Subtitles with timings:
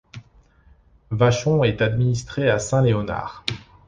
[1.11, 3.45] Vachon est administré à Saint-Léonard.